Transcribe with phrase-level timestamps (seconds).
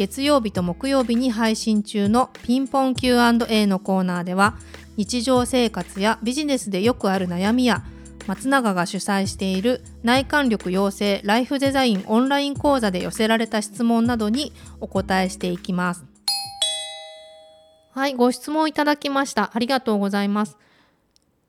[0.00, 4.56] 月曜日と木曜日に配信中のピンポン Q&A のコーナーでは
[4.96, 7.84] 日常生活やビジネスでよくある悩みや
[8.26, 16.06] 松永が主催している内観力養成ライフデザインオンライン講座で寄せられた質問などにお答えしていきます。
[17.90, 19.50] はい、ご質問いただきました。
[19.52, 20.56] ありがとうございます。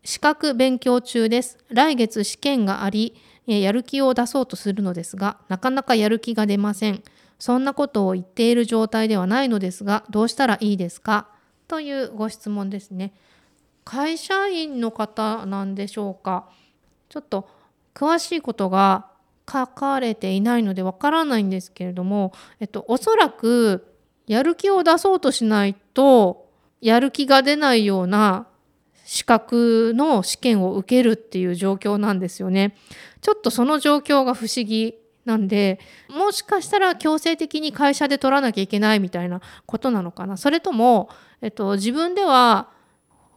[0.03, 1.57] 資格勉強中です。
[1.69, 3.15] 来月試験があり、
[3.47, 7.01] やる気を出そうとするのですが、なかなかやる気が出ません。
[7.41, 11.27] そんなことを言っている状態ではないのですが、どうしたらいいですか？
[11.67, 13.13] というご質問ですね。
[13.83, 16.47] 会社員の方なんでしょうか？
[17.09, 17.49] ちょっと
[17.95, 19.07] 詳しいことが
[19.51, 23.91] 書かれていないのでわからないんですけれども、えっと、おそらく
[24.27, 26.47] やる気を出そうとしないと
[26.79, 28.45] やる気が出ないような
[29.03, 32.75] 資格の試験を受けるっていう状況なんですよね。
[33.21, 41.09] ちょっとその状況が不思議なんでもしかしたら強制的に会社で取らなきゃいけないみたいなことなのかなそれとも、
[41.41, 42.69] えっと、自分では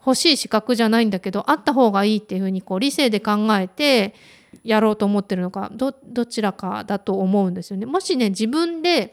[0.06, 4.14] 欲しい資格じゃないんだけどあった方がいいっていうふうにこう理性で考えて
[4.62, 5.92] やろうと思ってるのかど
[6.26, 7.86] ちらかだと思うんですよね。
[7.86, 9.12] もしね自分で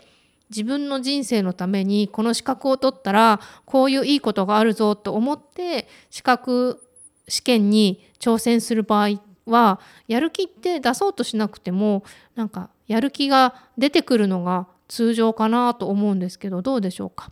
[0.50, 6.84] 自分の人生のためにこの資格を取ったらこういういいことがあるぞと思って資格
[7.28, 12.04] 試験に挑戦する場合ってはやる気って出そうとしなくても
[12.36, 17.32] なんかやる気が出てくるのが通常かなと思うんですけどどうでしょうか？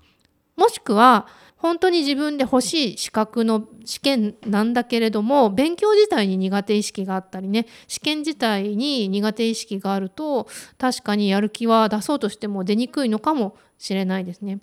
[0.56, 14.59] もしくは本当に自分で欲しい資格の試験なんだけれども勉強自体に苦手意識があったりね試験自体に苦手意識があると確かにやる気は出そうとしても出にくいのかもしれないですね。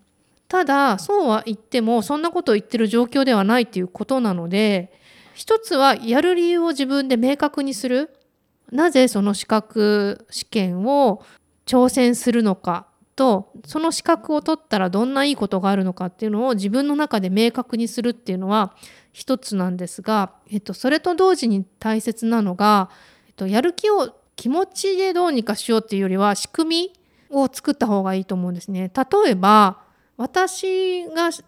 [0.48, 4.92] ただそうは言ってもそんなことを言ってる状況ではないっていうことなので
[5.36, 8.10] 一つはやる理由を自分で明確にする
[8.72, 11.22] なぜその資格試験を
[11.66, 12.86] 挑戦するのか
[13.16, 18.74] とその資格を取ったらどんないいことがあるのかっていうのを自分の中で明確にするっていうのは
[19.12, 22.88] 一つなんですが、えっと、それと同時に大切なのが、
[23.26, 26.92] えっと、やる気を気持ちでどうにかしようっていうよりは仕組み
[27.30, 28.90] を作った方がいいと思うんですね。
[28.94, 29.82] 例えば
[30.16, 31.42] 私が知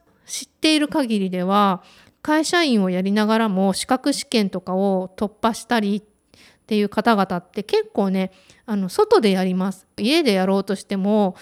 [0.44, 1.82] っている限りでは
[2.22, 6.02] 会社員をやりながらも資格試験とかを突破したりっ
[6.66, 8.32] ていう方々って結構ね
[8.66, 9.86] あの外でやります。
[9.96, 11.36] 家でやろうとしても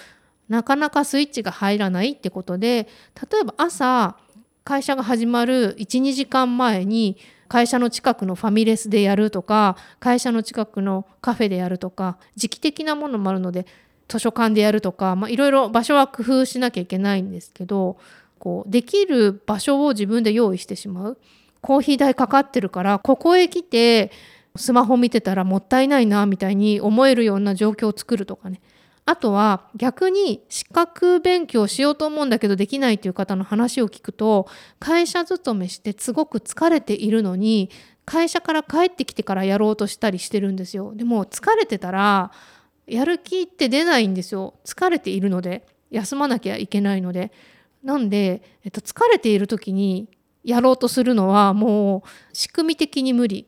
[0.47, 2.87] なかなかスイッチが入らないってことで
[3.31, 4.17] 例えば朝
[4.63, 7.17] 会社が始まる12時間前に
[7.47, 13.65] 会社の近くのファミレスでやるとか会社の近くのカフェでやるとか時期的なものもあるので
[14.07, 17.97] 図書館でやるとかいろいろ場所は工夫しなきゃいけないんですけど
[18.37, 21.17] こうできる場所を自分で用意してしまう。
[21.61, 24.11] コーヒー代かかってるからここへ来て
[24.55, 28.61] スマホ見てたらもったいないなみたいに思えるような状況を作るとかね。
[29.05, 34.49] あとは逆に資格勉強しようと思うんだけどできないという方の話を聞くと
[34.79, 37.69] 会社勤めしてすごく疲れているのに
[38.03, 40.93] 会社から帰ってきてからやろうとしたりしてるんですよ。
[40.93, 42.31] でも疲れてたら
[42.85, 44.55] やる気って出ないんですよ。
[44.65, 47.31] 疲れているので休まなきゃいけないので。
[47.87, 50.09] なんで、えっと、疲れている時に
[50.43, 53.47] やろうとするのはもう仕組み的に無理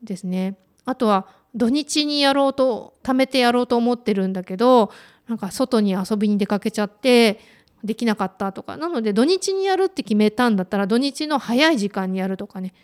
[0.00, 0.56] ですね。
[0.84, 1.26] あとは
[1.56, 4.92] 土日にやろうと貯めてやろうと思ってるんだけど
[5.26, 7.40] なんか外に遊びに出かけちゃって
[7.82, 8.76] できなかったとか。
[8.76, 12.74] なので土日にやるって決めたんだったら土日の早い時間にやるとかね。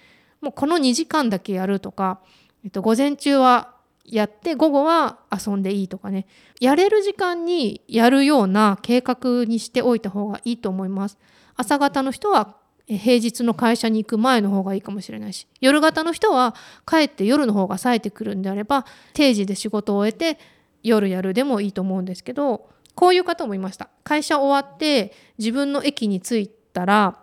[0.41, 2.19] もうこの2時間だけやるとか、
[2.65, 3.77] えっと、午前中は
[4.11, 6.27] やって午後は遊んでいいとかね。
[6.61, 11.19] やれる時間にやるような計画にしておいた方がいいと思います。
[11.57, 12.57] 朝方の人は
[12.87, 15.47] 平日の会社に行く前の方がいいかもしれないし。
[15.61, 16.57] 夜型の人は
[16.87, 18.85] 帰って夜の方が冴えてくるんであれば
[19.15, 20.39] 定時で仕事を終えて
[20.83, 23.89] 夜やるでもいいと思うんですけどこういう方もいました。
[24.03, 27.23] 会社終わって自分の駅に着いたら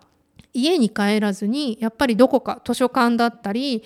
[0.54, 3.84] 家に帰らずにやっぱりどこか図書館だったり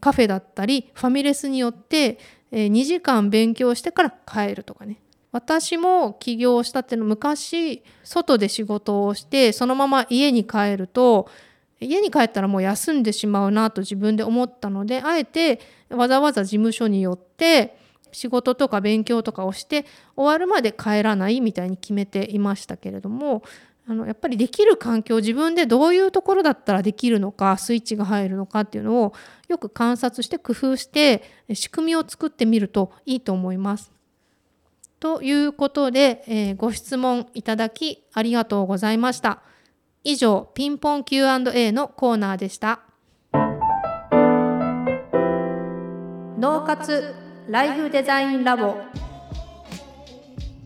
[0.00, 2.18] カフェだったりファミレスによって
[2.56, 4.98] え2時間勉強してから帰るとかね。
[5.32, 11.28] 私も起業したっていうの昔外で仕事をしてそのまま家に帰ると
[11.80, 15.58] 家に帰ったらもう休んでしまうなと自分で思ったのであえて
[15.90, 17.76] わざわざ事務所によって
[18.12, 23.42] 仕事とか勉強とかをして終わるまで帰らないみたいに決めていましたけれども
[23.86, 29.12] あのやっぱりできる環境自分でどういうところだったらできるのかスイッチが入るのかっていうのを
[29.48, 31.22] よく観察して工夫して
[31.52, 33.92] 仕組みを作ってみるといいと思います。
[35.00, 39.42] ということで、えー、ご質問いただきありがとうございました。
[40.02, 42.80] 以上、ピンポン Q&A のコーナーでした。
[46.38, 47.14] 脳活
[47.48, 48.76] ライフデザインラボ